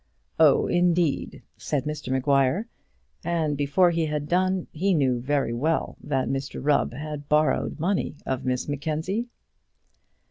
[0.39, 2.67] "Oh, indeed," said Mr Maguire;
[3.23, 8.15] and before he had done, he knew very well that Mr Rubb had borrowed money
[8.25, 9.27] of Miss Mackenzie.